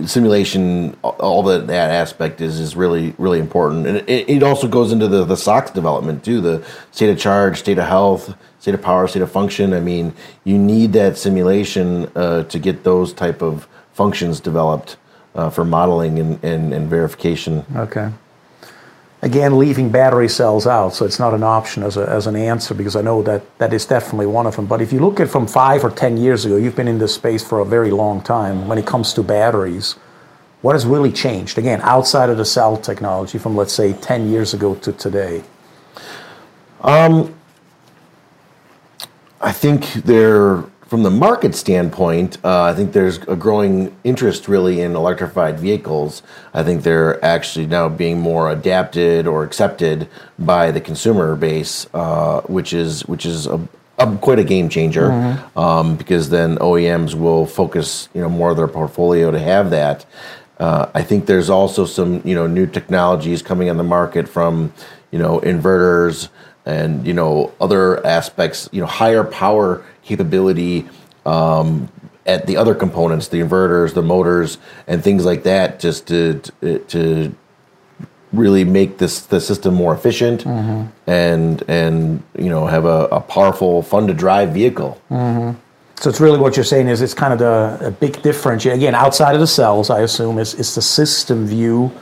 simulation, 0.07 0.97
all- 1.03 1.17
all 1.19 1.43
that, 1.45 1.67
that 1.67 1.91
aspect 1.91 2.41
is, 2.41 2.59
is 2.61 2.77
really, 2.77 3.15
really 3.19 3.39
important. 3.39 3.87
And 3.87 3.97
it, 4.09 4.29
it 4.29 4.43
also 4.43 4.69
goes 4.69 4.93
into 4.93 5.09
the, 5.09 5.25
the 5.25 5.37
SOX 5.37 5.71
development 5.71 6.25
too, 6.25 6.41
the 6.41 6.65
state 6.91 7.11
of 7.11 7.19
charge, 7.19 7.59
state 7.59 7.79
of 7.79 7.87
health, 7.87 8.35
state 8.61 8.75
of 8.75 8.83
power, 8.83 9.07
state 9.09 9.23
of 9.23 9.31
function. 9.31 9.73
I 9.73 9.81
mean, 9.81 10.13
you 10.45 10.59
need 10.59 10.93
that 10.95 11.19
simulation 11.19 12.11
uh, 12.15 12.45
to 12.45 12.59
get 12.59 12.85
those 12.85 13.13
type 13.13 13.43
of 13.43 13.67
functions 13.93 14.41
developed 14.41 14.97
uh, 15.35 15.51
for 15.51 15.65
modeling 15.65 16.19
and, 16.19 16.43
and, 16.45 16.73
and 16.73 16.89
verification. 16.89 17.65
Okay. 17.77 18.11
Again, 19.23 19.57
leaving 19.57 19.91
battery 19.91 20.29
cells 20.29 20.67
out, 20.67 20.95
so 20.95 21.05
it's 21.05 21.21
not 21.21 21.33
an 21.33 21.45
option 21.45 21.85
as, 21.85 21.97
a, 21.97 22.09
as 22.09 22.27
an 22.27 22.35
answer 22.35 22.75
because 22.75 22.97
I 22.97 23.03
know 23.03 23.23
that 23.23 23.57
that 23.59 23.73
is 23.73 23.87
definitely 23.87 24.27
one 24.27 24.47
of 24.49 24.57
them. 24.57 24.67
But 24.67 24.83
if 24.83 24.93
you 24.93 24.99
look 24.99 25.21
at 25.21 25.31
from 25.31 25.47
five 25.47 25.85
or 25.85 25.91
ten 25.91 26.17
years 26.17 26.45
ago, 26.45 26.57
you've 26.57 26.75
been 26.75 26.89
in 26.89 26.99
this 26.99 27.15
space 27.15 27.47
for 27.47 27.61
a 27.61 27.65
very 27.65 27.93
long 27.93 28.21
time 28.21 28.67
when 28.67 28.79
it 28.79 28.87
comes 28.87 29.15
to 29.15 29.23
batteries. 29.23 29.95
What 30.61 30.75
has 30.75 30.87
really 30.87 31.13
changed? 31.13 31.59
Again, 31.59 31.81
outside 31.83 32.31
of 32.31 32.37
the 32.37 32.45
cell 32.45 32.77
technology 32.77 33.37
from 33.39 33.57
let's 33.57 33.73
say 33.73 33.93
10 33.93 34.31
years 34.31 34.55
ago 34.55 34.77
to 34.77 34.93
today. 34.93 35.43
Um, 36.81 37.35
I 39.41 39.51
think 39.51 39.93
there, 40.05 40.65
from 40.93 41.05
the 41.05 41.11
market 41.11 41.55
standpoint, 41.55 42.37
uh, 42.45 42.65
I 42.65 42.75
think 42.75 42.93
there's 42.93 43.17
a 43.21 43.35
growing 43.35 43.97
interest 44.05 44.47
really 44.47 44.83
in 44.83 44.95
electrified 44.95 45.59
vehicles. 45.59 46.23
I 46.53 46.63
think 46.65 46.83
they're 46.83 47.25
actually 47.25 47.67
now 47.67 47.89
being 47.89 48.21
more 48.21 48.51
adapted 48.51 49.27
or 49.27 49.43
accepted 49.43 50.07
by 50.39 50.71
the 50.71 50.83
consumer 50.83 51.35
base, 51.35 51.87
uh, 51.95 52.43
which 52.43 52.75
is 52.75 53.07
which 53.07 53.25
is 53.25 53.47
a, 53.47 53.59
a 53.97 54.17
quite 54.19 54.39
a 54.39 54.45
game 54.45 54.69
changer 54.69 55.11
um, 55.57 55.97
because 55.97 56.29
then 56.29 56.59
OEMs 56.59 57.15
will 57.15 57.47
focus 57.47 58.11
you 58.13 58.21
know 58.21 58.29
more 58.29 58.51
of 58.51 58.59
their 58.59 58.69
portfolio 58.69 59.31
to 59.31 59.39
have 59.39 59.71
that. 59.71 60.05
Uh, 60.59 60.91
I 60.95 61.03
think 61.03 61.25
there's 61.25 61.49
also 61.49 61.87
some 61.87 62.21
you 62.23 62.35
know 62.35 62.47
new 62.47 62.67
technologies 62.67 63.41
coming 63.41 63.71
on 63.71 63.79
the 63.79 63.83
market 63.83 64.29
from 64.29 64.75
you 65.11 65.19
know 65.19 65.41
inverters 65.41 66.29
and 66.67 67.07
you 67.07 67.13
know 67.13 67.53
other 67.61 68.05
aspects 68.07 68.69
you 68.73 68.81
know 68.81 68.87
higher 68.87 69.25
power 69.25 69.85
capability 70.03 70.89
um, 71.27 71.89
at 72.27 72.47
the 72.47 72.57
other 72.57 72.75
components 72.75 73.29
the 73.29 73.41
inverters 73.41 73.95
the 73.95 74.03
motors 74.03 74.59
and 74.87 75.03
things 75.03 75.25
like 75.25 75.43
that 75.43 75.81
just 75.81 76.07
to 76.07 76.41
to 76.89 77.35
really 78.33 78.65
make 78.65 78.99
this 78.99 79.21
the 79.27 79.41
system 79.41 79.75
more 79.75 79.95
efficient 79.95 80.47
and 81.07 81.63
and 81.69 82.23
you 82.39 82.49
know 82.49 82.67
have 82.67 82.85
a, 82.85 83.07
a 83.13 83.21
powerful 83.21 83.83
fun 83.83 84.07
to 84.07 84.15
drive 84.15 84.51
vehicle. 84.55 85.01
So 86.01 86.11
it's 86.11 86.21
really 86.21 86.39
what 86.39 86.57
you're 86.57 86.65
saying 86.65 86.89
is 86.89 87.01
it's 87.01 87.15
kind 87.15 87.33
of 87.33 87.39
the 87.39 87.87
a 87.89 87.91
big 87.91 88.23
difference. 88.23 88.67
Again, 88.67 88.95
outside 88.95 89.35
of 89.35 89.41
the 89.41 89.47
cells, 89.47 89.89
I 89.91 90.01
assume, 90.01 90.39
is, 90.39 90.55
is 90.55 90.75
the 90.75 90.83
system 90.83 91.47
view 91.47 91.93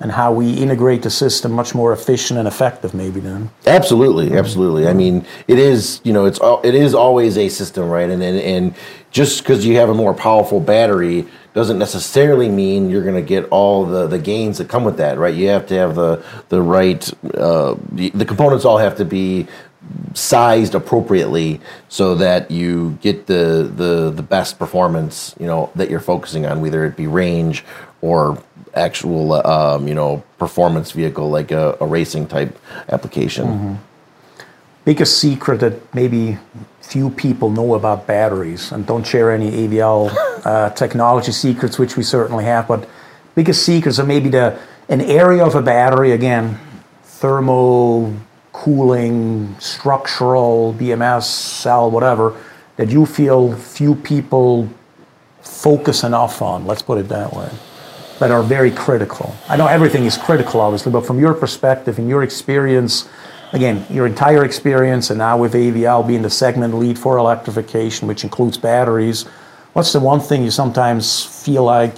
and 0.00 0.12
how 0.12 0.32
we 0.32 0.52
integrate 0.54 1.02
the 1.02 1.10
system 1.10 1.52
much 1.52 1.74
more 1.74 1.92
efficient 1.92 2.38
and 2.38 2.46
effective 2.46 2.94
maybe 2.94 3.20
then. 3.20 3.50
Absolutely, 3.66 4.36
absolutely. 4.36 4.86
I 4.86 4.92
mean, 4.92 5.26
it 5.46 5.58
is 5.58 6.00
you 6.04 6.12
know 6.12 6.24
it's 6.24 6.38
it 6.64 6.74
is 6.74 6.94
always 6.94 7.36
a 7.36 7.48
system, 7.48 7.88
right? 7.88 8.08
And 8.08 8.22
and, 8.22 8.38
and 8.38 8.74
just 9.10 9.42
because 9.42 9.64
you 9.64 9.76
have 9.76 9.88
a 9.88 9.94
more 9.94 10.14
powerful 10.14 10.60
battery 10.60 11.26
doesn't 11.54 11.78
necessarily 11.78 12.48
mean 12.48 12.90
you're 12.90 13.02
going 13.02 13.14
to 13.16 13.22
get 13.22 13.44
all 13.46 13.84
the, 13.84 14.06
the 14.06 14.18
gains 14.18 14.58
that 14.58 14.68
come 14.68 14.84
with 14.84 14.98
that, 14.98 15.18
right? 15.18 15.34
You 15.34 15.48
have 15.48 15.66
to 15.68 15.74
have 15.74 15.94
the 15.94 16.22
the 16.48 16.62
right 16.62 17.10
uh, 17.34 17.74
the, 17.92 18.10
the 18.10 18.24
components 18.24 18.64
all 18.64 18.78
have 18.78 18.96
to 18.98 19.04
be 19.04 19.48
sized 20.14 20.74
appropriately 20.74 21.60
so 21.88 22.14
that 22.14 22.50
you 22.50 22.98
get 23.00 23.26
the 23.26 23.70
the 23.74 24.10
the 24.10 24.22
best 24.22 24.58
performance 24.58 25.34
you 25.38 25.46
know 25.46 25.70
that 25.74 25.88
you're 25.88 26.00
focusing 26.00 26.44
on 26.44 26.60
whether 26.60 26.84
it 26.84 26.96
be 26.96 27.06
range 27.06 27.64
or 28.02 28.42
actual 28.74 29.34
um, 29.46 29.88
you 29.88 29.94
know 29.94 30.22
performance 30.38 30.92
vehicle 30.92 31.30
like 31.30 31.50
a, 31.50 31.76
a 31.80 31.86
racing 31.86 32.26
type 32.26 32.58
application. 32.88 33.78
Biggest 34.84 35.18
secret 35.18 35.60
that 35.60 35.94
maybe 35.94 36.38
few 36.80 37.10
people 37.10 37.50
know 37.50 37.74
about 37.74 38.06
batteries 38.06 38.72
and 38.72 38.86
don't 38.86 39.06
share 39.06 39.30
any 39.30 39.50
AVL 39.50 40.10
uh, 40.46 40.70
technology 40.82 41.32
secrets, 41.32 41.78
which 41.78 41.96
we 41.98 42.02
certainly 42.02 42.44
have, 42.44 42.66
but 42.66 42.88
biggest 43.34 43.62
secrets 43.62 43.98
are 43.98 44.06
maybe 44.06 44.30
the 44.30 44.58
an 44.88 45.02
area 45.02 45.44
of 45.44 45.54
a 45.54 45.60
battery, 45.60 46.12
again, 46.12 46.58
thermal, 47.02 48.14
cooling, 48.52 49.54
structural, 49.60 50.74
BMS, 50.78 51.24
cell, 51.24 51.90
whatever, 51.90 52.34
that 52.76 52.88
you 52.88 53.04
feel 53.04 53.54
few 53.54 53.94
people 53.94 54.68
focus 55.42 56.04
enough 56.04 56.40
on, 56.40 56.66
let's 56.66 56.82
put 56.82 56.98
it 56.98 57.08
that 57.08 57.32
way, 57.34 57.50
that 58.18 58.30
are 58.30 58.42
very 58.42 58.70
critical. 58.70 59.34
I 59.48 59.56
know 59.56 59.66
everything 59.66 60.04
is 60.04 60.16
critical, 60.16 60.60
obviously, 60.60 60.92
but 60.92 61.06
from 61.06 61.18
your 61.18 61.34
perspective 61.34 61.98
and 61.98 62.08
your 62.08 62.22
experience, 62.22 63.08
again, 63.52 63.86
your 63.90 64.06
entire 64.06 64.44
experience, 64.44 65.10
and 65.10 65.18
now 65.18 65.38
with 65.38 65.54
AVL 65.54 66.06
being 66.06 66.22
the 66.22 66.30
segment 66.30 66.74
lead 66.74 66.98
for 66.98 67.16
electrification, 67.16 68.08
which 68.08 68.24
includes 68.24 68.58
batteries, 68.58 69.24
what's 69.72 69.92
the 69.92 70.00
one 70.00 70.20
thing 70.20 70.42
you 70.42 70.50
sometimes 70.50 71.24
feel 71.24 71.62
like 71.64 71.96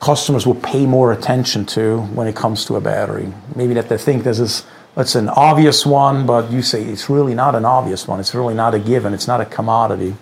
customers 0.00 0.46
will 0.46 0.54
pay 0.54 0.86
more 0.86 1.12
attention 1.12 1.66
to 1.66 2.00
when 2.14 2.26
it 2.26 2.34
comes 2.34 2.64
to 2.64 2.76
a 2.76 2.80
battery? 2.80 3.32
Maybe 3.54 3.74
that 3.74 3.88
they 3.88 3.98
think 3.98 4.24
this 4.24 4.40
is 4.40 4.64
that's 4.94 5.14
an 5.14 5.28
obvious 5.28 5.86
one, 5.86 6.26
but 6.26 6.50
you 6.50 6.62
say 6.62 6.82
it's 6.82 7.08
really 7.08 7.34
not 7.34 7.54
an 7.54 7.64
obvious 7.64 8.08
one. 8.08 8.18
It's 8.18 8.34
really 8.34 8.54
not 8.54 8.74
a 8.74 8.78
given. 8.78 9.14
It's 9.14 9.28
not 9.28 9.40
a 9.40 9.44
commodity. 9.44 10.16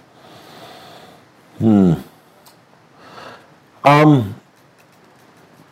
Hmm. 1.59 1.95
Um, 3.83 4.35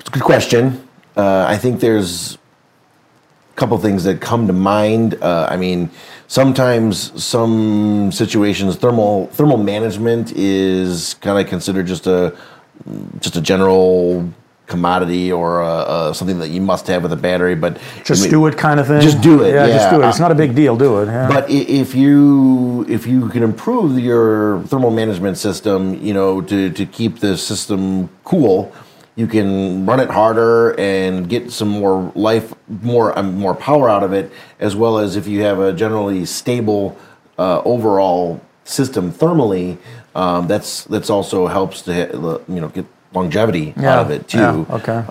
It's 0.07 0.15
a 0.15 0.19
good 0.21 0.25
question. 0.25 0.87
Uh, 1.17 1.47
I 1.49 1.57
think 1.57 1.81
there's 1.81 2.35
a 2.35 3.57
couple 3.57 3.77
things 3.79 4.05
that 4.05 4.21
come 4.21 4.47
to 4.47 4.53
mind. 4.53 5.15
Uh, 5.21 5.49
I 5.51 5.57
mean, 5.57 5.91
sometimes 6.29 7.21
some 7.21 8.13
situations 8.13 8.77
thermal 8.77 9.27
thermal 9.33 9.57
management 9.57 10.33
is 10.37 11.15
kind 11.15 11.41
of 11.41 11.49
considered 11.49 11.89
just 11.89 12.07
a 12.07 12.37
just 13.19 13.35
a 13.35 13.41
general 13.41 14.31
commodity 14.69 15.33
or 15.33 15.63
uh 15.63 15.67
uh 15.67 16.13
something 16.13 16.39
that 16.41 16.51
you 16.51 16.61
must 16.61 16.87
have 16.87 17.03
with 17.03 17.13
a 17.13 17.17
battery. 17.17 17.57
But 17.57 17.81
Just 18.05 18.21
I 18.21 18.25
mean, 18.27 18.31
do 18.31 18.47
it, 18.47 18.57
kind 18.57 18.79
of 18.79 18.87
thing. 18.87 19.01
Just 19.01 19.21
do 19.21 19.43
it, 19.43 19.55
Yeah, 19.55 19.67
just 19.67 19.91
do 19.91 20.03
it. 20.03 20.09
It's 20.09 20.21
not 20.21 20.31
a 20.31 20.37
big 20.37 20.55
deal. 20.55 20.77
Do 20.77 21.03
it. 21.03 21.07
Yeah. 21.07 21.27
But 21.27 21.51
if 21.51 21.97
you 21.97 22.87
if 22.89 23.09
you 23.09 23.29
can 23.31 23.43
improve 23.43 23.99
your 23.99 24.63
thermal 24.69 24.93
management 24.93 25.37
system, 25.37 26.01
you 26.01 26.15
know, 26.15 26.43
to, 26.43 26.71
to 26.71 26.87
keep 26.87 27.19
the 27.19 27.37
system 27.37 28.09
cool, 28.23 28.73
you 29.17 29.27
can 29.27 29.87
run 29.87 30.01
it 30.01 30.11
harder 30.11 30.79
and 30.79 31.29
get 31.29 31.51
some 31.51 31.69
more 31.69 32.13
life, 32.15 32.55
more 32.83 33.19
um, 33.19 33.37
more 33.37 33.55
power 33.55 33.89
out 33.91 34.05
of 34.05 34.13
it, 34.13 34.31
as 34.61 34.77
well 34.77 34.99
as 34.99 35.17
if 35.17 35.27
you 35.27 35.43
have 35.43 35.59
a 35.59 35.73
generally 35.73 36.25
stable 36.27 36.97
uh, 37.39 37.61
overall 37.65 38.41
system 38.65 39.13
thermally, 39.13 39.79
um, 40.15 40.47
that's 40.49 40.85
that's 40.85 41.11
also 41.11 41.47
helps 41.47 41.83
to 41.83 41.95
ha- 41.95 42.41
you 42.49 42.61
know 42.61 42.69
get 42.69 42.87
longevity 43.15 43.75
out 43.79 44.07
of 44.07 44.11
it 44.11 44.29
too. 44.29 44.39
Yeah, 44.39 44.67
okay. 44.71 45.05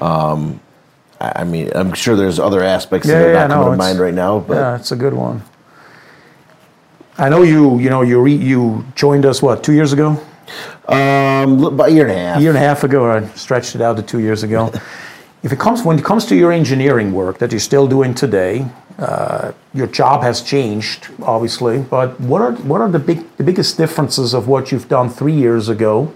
I 1.22 1.42
I 1.42 1.44
mean, 1.46 1.72
I'm 1.76 1.94
sure 1.94 2.16
there's 2.16 2.40
other 2.40 2.64
aspects 2.64 3.08
Yeah, 3.08 3.20
that 3.20 3.28
are 3.28 3.34
yeah, 3.34 3.48
not 3.48 3.50
coming 3.50 3.66
no, 3.66 3.72
to 3.72 3.78
mind 3.78 4.00
right 4.00 4.14
now, 4.14 4.40
but. 4.40 4.56
yeah, 4.56 4.76
it's 4.76 4.92
a 4.92 4.96
good 4.96 5.14
one. 5.14 5.42
I 7.18 7.30
know 7.30 7.44
you. 7.44 7.80
You 7.80 7.90
know 7.90 8.02
you 8.02 8.22
re, 8.22 8.34
you 8.36 8.86
joined 8.96 9.26
us 9.26 9.42
what 9.42 9.64
two 9.64 9.74
years 9.74 9.94
ago, 9.94 10.20
Um, 10.88 11.64
about 11.64 11.90
a 11.90 11.92
year 11.92 12.08
and 12.08 12.12
a 12.12 12.20
half. 12.20 12.38
a 12.38 12.42
year 12.42 12.52
and 12.52 12.58
a 12.58 12.62
half 12.62 12.84
ago. 12.84 13.10
I 13.10 13.26
stretched 13.30 13.76
it 13.76 13.82
out 13.82 13.98
to 13.98 14.04
two 14.04 14.20
years 14.20 14.44
ago. 14.44 14.72
if 15.44 15.54
it 15.54 15.60
comes 15.60 15.84
when 15.84 16.00
it 16.00 16.04
comes 16.04 16.26
to 16.26 16.36
your 16.36 16.52
engineering 16.52 17.14
work 17.14 17.38
that 17.38 17.52
you're 17.52 17.60
still 17.60 17.88
doing 17.88 18.16
today, 18.16 18.66
uh, 18.98 19.52
your 19.74 19.88
job 19.88 20.24
has 20.24 20.42
changed 20.42 21.08
obviously. 21.22 21.80
But 21.80 22.20
what 22.20 22.42
are 22.42 22.54
what 22.54 22.82
are 22.82 22.90
the 22.90 23.00
big 23.00 23.20
the 23.38 23.44
biggest 23.44 23.78
differences 23.78 24.34
of 24.34 24.48
what 24.48 24.72
you've 24.72 24.90
done 24.90 25.10
three 25.10 25.34
years 25.34 25.70
ago 25.70 26.14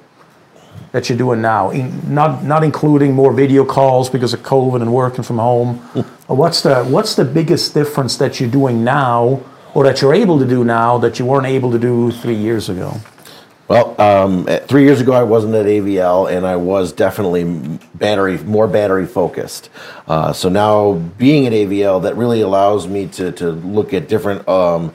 that 0.93 1.09
you're 1.09 1.17
doing 1.17 1.41
now? 1.41 1.69
In, 1.69 2.13
not 2.13 2.43
not 2.43 2.63
including 2.63 3.13
more 3.13 3.31
video 3.31 3.65
calls 3.65 4.09
because 4.09 4.33
of 4.33 4.41
COVID 4.41 4.81
and 4.81 4.91
working 4.91 5.23
from 5.23 5.37
home. 5.37 5.77
What's 6.27 6.61
the 6.61 6.83
what's 6.85 7.15
the 7.15 7.25
biggest 7.25 7.73
difference 7.73 8.17
that 8.17 8.39
you're 8.39 8.51
doing 8.51 8.83
now 8.83 9.41
or 9.73 9.83
that 9.83 10.01
you're 10.01 10.13
able 10.13 10.37
to 10.39 10.45
do 10.45 10.63
now 10.63 10.97
that 10.99 11.17
you 11.19 11.25
weren't 11.25 11.47
able 11.47 11.71
to 11.71 11.79
do 11.79 12.11
three 12.11 12.35
years 12.35 12.69
ago? 12.69 12.99
Well, 13.69 14.01
um, 14.01 14.45
three 14.65 14.83
years 14.83 14.99
ago 14.99 15.13
I 15.13 15.21
wasn't 15.21 15.53
at 15.53 15.67
AVL, 15.67 16.35
and 16.35 16.43
I 16.43 16.55
was 16.55 16.91
definitely 16.91 17.43
battery 17.93 18.39
more 18.39 18.67
battery 18.67 19.05
focused. 19.05 19.69
Uh, 20.07 20.33
so 20.33 20.49
now 20.49 20.93
being 20.93 21.45
at 21.45 21.53
AVL, 21.53 22.01
that 22.01 22.17
really 22.17 22.41
allows 22.41 22.87
me 22.87 23.05
to 23.09 23.31
to 23.33 23.51
look 23.51 23.93
at 23.93 24.07
different 24.07 24.47
um, 24.49 24.91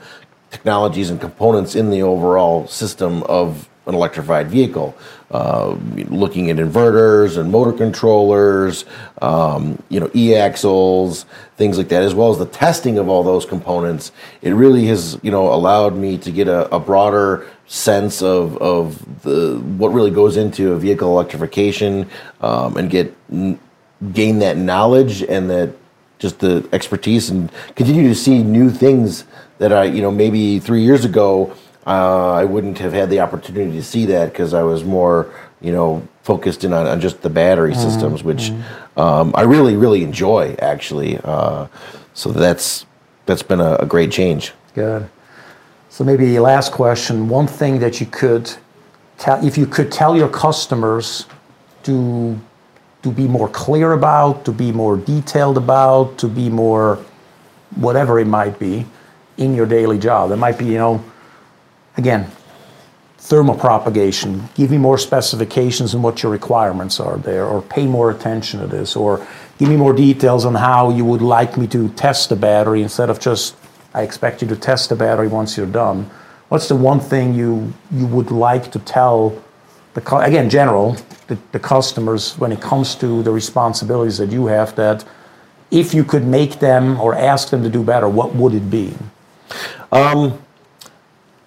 technologies 0.51 1.09
and 1.09 1.21
components 1.21 1.73
in 1.75 1.89
the 1.89 2.01
overall 2.01 2.67
system 2.67 3.23
of 3.23 3.69
an 3.87 3.95
electrified 3.95 4.47
vehicle, 4.49 4.97
uh, 5.31 5.69
looking 6.09 6.49
at 6.49 6.57
inverters 6.57 7.37
and 7.37 7.51
motor 7.51 7.71
controllers, 7.71 8.83
um, 9.21 9.81
you 9.89 9.99
know, 9.99 10.09
e-axles, 10.15 11.25
things 11.55 11.77
like 11.77 11.87
that, 11.89 12.01
as 12.01 12.15
well 12.15 12.31
as 12.31 12.39
the 12.39 12.47
testing 12.47 12.97
of 12.97 13.09
all 13.09 13.23
those 13.23 13.45
components. 13.45 14.11
It 14.41 14.51
really 14.51 14.87
has, 14.87 15.19
you 15.21 15.31
know, 15.31 15.53
allowed 15.53 15.95
me 15.95 16.17
to 16.17 16.31
get 16.31 16.47
a, 16.47 16.73
a 16.75 16.79
broader 16.79 17.47
sense 17.67 18.21
of, 18.21 18.57
of 18.57 19.21
the 19.23 19.57
what 19.77 19.89
really 19.89 20.11
goes 20.11 20.37
into 20.37 20.73
a 20.73 20.77
vehicle 20.77 21.09
electrification 21.09 22.07
um, 22.41 22.77
and 22.77 22.89
get 22.89 23.13
gain 24.13 24.39
that 24.39 24.57
knowledge 24.57 25.23
and 25.23 25.49
that 25.49 25.73
just 26.19 26.39
the 26.39 26.67
expertise 26.71 27.29
and 27.29 27.51
continue 27.75 28.07
to 28.07 28.15
see 28.15 28.43
new 28.43 28.69
things 28.69 29.25
that 29.57 29.73
I, 29.73 29.85
you 29.85 30.01
know, 30.01 30.11
maybe 30.11 30.59
three 30.59 30.83
years 30.83 31.05
ago 31.05 31.55
uh, 31.85 32.31
I 32.31 32.45
wouldn't 32.45 32.79
have 32.79 32.93
had 32.93 33.09
the 33.09 33.19
opportunity 33.19 33.71
to 33.73 33.83
see 33.83 34.05
that 34.07 34.31
because 34.31 34.53
I 34.53 34.63
was 34.63 34.83
more, 34.83 35.31
you 35.61 35.71
know, 35.71 36.07
focused 36.23 36.63
in 36.63 36.73
on, 36.73 36.87
on 36.87 36.99
just 36.99 37.21
the 37.21 37.29
battery 37.29 37.73
mm-hmm. 37.73 37.81
systems, 37.81 38.23
which 38.23 38.51
um, 38.97 39.31
I 39.35 39.43
really, 39.43 39.75
really 39.75 40.03
enjoy 40.03 40.55
actually. 40.59 41.19
Uh, 41.23 41.67
so 42.13 42.31
that's 42.31 42.85
that's 43.27 43.43
been 43.43 43.59
a, 43.59 43.75
a, 43.75 43.85
great 43.85 44.11
change. 44.11 44.53
Good. 44.73 45.09
So 45.95 46.03
maybe 46.03 46.37
last 46.39 46.73
question. 46.73 47.29
One 47.29 47.47
thing 47.47 47.79
that 47.79 48.01
you 48.01 48.05
could 48.05 48.53
tell, 49.17 49.41
if 49.45 49.57
you 49.57 49.65
could 49.65 49.93
tell 49.93 50.17
your 50.17 50.27
customers 50.27 51.25
to 51.83 52.37
to 53.03 53.11
be 53.11 53.29
more 53.29 53.47
clear 53.47 53.93
about, 53.93 54.43
to 54.43 54.51
be 54.51 54.73
more 54.73 54.97
detailed 54.97 55.57
about, 55.57 56.17
to 56.17 56.27
be 56.27 56.49
more 56.49 56.99
whatever 57.75 58.19
it 58.19 58.27
might 58.27 58.59
be 58.59 58.85
in 59.37 59.55
your 59.55 59.65
daily 59.65 59.97
job. 59.97 60.31
It 60.31 60.35
might 60.35 60.57
be, 60.57 60.65
you 60.65 60.77
know 60.77 61.01
Again, 61.95 62.29
thermal 63.17 63.55
propagation, 63.55 64.49
give 64.53 64.71
me 64.71 64.77
more 64.77 64.97
specifications 64.97 65.93
and 65.93 66.03
what 66.03 66.23
your 66.23 66.31
requirements 66.33 66.99
are 66.99 67.15
there, 67.15 67.45
or 67.45 67.61
pay 67.61 67.85
more 67.85 68.11
attention 68.11 68.59
to 68.59 68.67
this, 68.67 68.97
or 68.97 69.25
give 69.59 69.69
me 69.69 69.77
more 69.77 69.93
details 69.93 70.43
on 70.43 70.55
how 70.55 70.89
you 70.89 71.05
would 71.05 71.21
like 71.21 71.55
me 71.55 71.67
to 71.67 71.87
test 71.89 72.27
the 72.27 72.35
battery 72.35 72.81
instead 72.81 73.09
of 73.09 73.21
just, 73.21 73.55
I 73.95 74.01
expect 74.01 74.41
you 74.41 74.47
to 74.49 74.57
test 74.57 74.89
the 74.89 74.95
battery 74.95 75.29
once 75.29 75.55
you're 75.55 75.65
done. 75.65 76.11
What's 76.49 76.67
the 76.67 76.75
one 76.75 76.99
thing 76.99 77.33
you, 77.33 77.73
you 77.91 78.05
would 78.07 78.29
like 78.29 78.69
to 78.73 78.79
tell 78.79 79.41
the, 79.93 80.17
again, 80.17 80.49
general, 80.49 80.97
the, 81.27 81.37
the 81.53 81.59
customers 81.59 82.37
when 82.37 82.51
it 82.51 82.59
comes 82.59 82.95
to 82.95 83.23
the 83.23 83.31
responsibilities 83.31 84.17
that 84.17 84.31
you 84.31 84.47
have 84.47 84.75
that 84.75 85.05
if 85.71 85.93
you 85.93 86.03
could 86.03 86.27
make 86.27 86.59
them 86.59 86.99
or 86.99 87.15
ask 87.15 87.49
them 87.49 87.63
to 87.63 87.69
do 87.69 87.83
better, 87.83 88.09
what 88.09 88.35
would 88.35 88.53
it 88.53 88.69
be? 88.69 88.93
Um, 89.93 90.44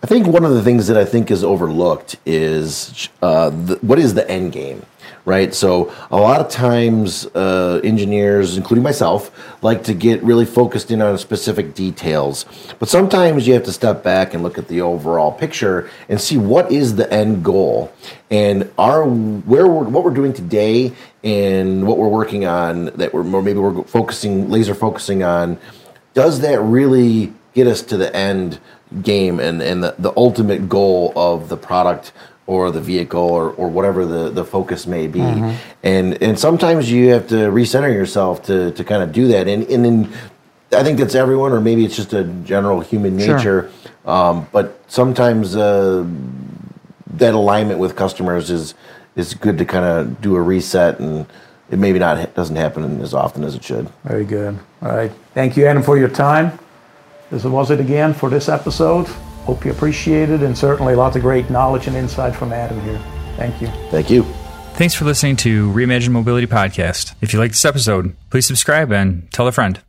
think 0.08 0.26
one 0.26 0.42
of 0.42 0.52
the 0.52 0.62
things 0.62 0.86
that 0.86 0.96
I 0.96 1.04
think 1.04 1.30
is 1.30 1.44
overlooked 1.44 2.16
is 2.24 3.10
uh, 3.20 3.50
the, 3.50 3.76
what 3.82 3.98
is 3.98 4.14
the 4.14 4.28
end 4.30 4.52
game, 4.52 4.86
right? 5.26 5.52
So 5.54 5.92
a 6.10 6.16
lot 6.16 6.40
of 6.40 6.48
times, 6.48 7.26
uh, 7.34 7.82
engineers, 7.84 8.56
including 8.56 8.82
myself, 8.82 9.30
like 9.62 9.84
to 9.84 9.92
get 9.92 10.22
really 10.22 10.46
focused 10.46 10.90
in 10.90 11.02
on 11.02 11.18
specific 11.18 11.74
details. 11.74 12.46
But 12.78 12.88
sometimes 12.88 13.46
you 13.46 13.52
have 13.52 13.64
to 13.64 13.72
step 13.72 14.02
back 14.02 14.32
and 14.32 14.42
look 14.42 14.56
at 14.56 14.68
the 14.68 14.80
overall 14.80 15.30
picture 15.30 15.90
and 16.08 16.18
see 16.18 16.38
what 16.38 16.72
is 16.72 16.96
the 16.96 17.12
end 17.12 17.44
goal, 17.44 17.92
and 18.30 18.72
our 18.78 19.04
where 19.04 19.66
we're, 19.66 19.84
what 19.84 20.04
we're 20.04 20.14
doing 20.14 20.32
today 20.32 20.94
and 21.22 21.86
what 21.86 21.98
we're 21.98 22.08
working 22.08 22.46
on 22.46 22.86
that 22.96 23.12
we're 23.12 23.24
maybe 23.24 23.58
we're 23.58 23.84
focusing 23.84 24.48
laser 24.48 24.74
focusing 24.74 25.22
on. 25.22 25.58
Does 26.14 26.40
that 26.40 26.60
really 26.60 27.34
get 27.52 27.66
us 27.66 27.82
to 27.82 27.98
the 27.98 28.14
end? 28.16 28.58
Game 29.02 29.40
and, 29.40 29.62
and 29.62 29.82
the, 29.82 29.94
the 29.98 30.12
ultimate 30.16 30.68
goal 30.68 31.12
of 31.16 31.48
the 31.48 31.56
product 31.56 32.12
or 32.46 32.70
the 32.70 32.80
vehicle 32.80 33.20
or, 33.20 33.50
or 33.50 33.68
whatever 33.68 34.06
the, 34.06 34.30
the 34.30 34.44
focus 34.44 34.86
may 34.86 35.06
be. 35.06 35.20
Mm-hmm. 35.20 35.56
And 35.82 36.22
and 36.22 36.38
sometimes 36.38 36.90
you 36.90 37.10
have 37.10 37.28
to 37.28 37.50
recenter 37.50 37.92
yourself 37.92 38.42
to, 38.44 38.72
to 38.72 38.84
kind 38.84 39.02
of 39.02 39.12
do 39.12 39.28
that. 39.28 39.46
And, 39.48 39.64
and 39.64 39.84
then 39.84 40.12
I 40.72 40.82
think 40.82 40.98
that's 40.98 41.14
everyone, 41.14 41.52
or 41.52 41.60
maybe 41.60 41.84
it's 41.84 41.96
just 41.96 42.12
a 42.14 42.24
general 42.24 42.80
human 42.80 43.16
nature. 43.16 43.70
Sure. 44.04 44.10
Um, 44.10 44.48
but 44.52 44.80
sometimes 44.88 45.56
uh, 45.56 46.06
that 47.14 47.34
alignment 47.34 47.78
with 47.78 47.96
customers 47.96 48.50
is 48.50 48.74
is 49.16 49.34
good 49.34 49.58
to 49.58 49.64
kind 49.64 49.84
of 49.84 50.20
do 50.20 50.36
a 50.36 50.40
reset 50.40 51.00
and 51.00 51.26
it 51.70 51.78
maybe 51.78 51.98
not 51.98 52.34
doesn't 52.34 52.56
happen 52.56 53.00
as 53.02 53.12
often 53.12 53.44
as 53.44 53.54
it 53.54 53.62
should. 53.62 53.90
Very 54.04 54.24
good. 54.24 54.58
All 54.80 54.96
right. 54.96 55.12
Thank 55.34 55.56
you, 55.56 55.66
Adam, 55.66 55.82
for 55.82 55.98
your 55.98 56.08
time. 56.08 56.58
This 57.30 57.44
was 57.44 57.70
it 57.70 57.80
again 57.80 58.14
for 58.14 58.30
this 58.30 58.48
episode. 58.48 59.06
Hope 59.44 59.64
you 59.64 59.70
appreciate 59.70 60.30
it, 60.30 60.42
and 60.42 60.56
certainly 60.56 60.94
lots 60.94 61.16
of 61.16 61.22
great 61.22 61.50
knowledge 61.50 61.86
and 61.86 61.96
insight 61.96 62.34
from 62.34 62.52
Adam 62.52 62.80
here. 62.82 63.00
Thank 63.36 63.60
you. 63.60 63.68
Thank 63.90 64.10
you. 64.10 64.24
Thanks 64.74 64.94
for 64.94 65.04
listening 65.04 65.36
to 65.36 65.70
Reimagine 65.72 66.10
Mobility 66.10 66.46
Podcast. 66.46 67.14
If 67.20 67.32
you 67.32 67.38
like 67.38 67.50
this 67.50 67.64
episode, 67.64 68.14
please 68.30 68.46
subscribe 68.46 68.92
and 68.92 69.30
tell 69.32 69.48
a 69.48 69.52
friend. 69.52 69.80